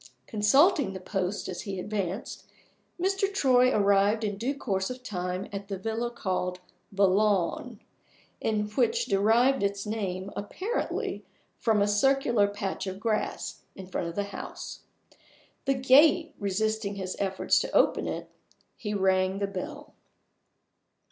[0.25, 2.47] Consulting the posts as he advanced,
[2.99, 3.31] Mr.
[3.31, 6.59] Troy arrived in due course of time at the villa called
[6.91, 7.81] The Lawn,
[8.73, 11.23] which derived its name apparently
[11.59, 14.79] from a circular patch of grass in front of the house.
[15.65, 18.27] The gate resisting his efforts to open it,
[18.75, 19.93] he rang the bell.